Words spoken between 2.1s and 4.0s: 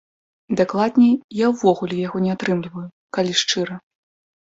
не атрымліваю, калі шчыра.